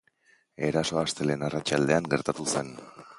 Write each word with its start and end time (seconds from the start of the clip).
Erasoa 0.69 1.03
astelehen 1.09 1.45
arratsaldean 1.49 2.09
gertatu 2.15 2.47
zen. 2.55 2.73